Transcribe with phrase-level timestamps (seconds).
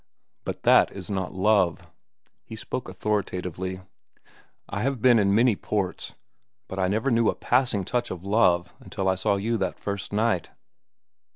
[0.45, 1.85] "But that is not love."
[2.43, 3.81] He spoke authoritatively.
[4.67, 6.15] "I have been in many ports,
[6.67, 10.11] but I never knew a passing touch of love until I saw you that first
[10.11, 10.49] night.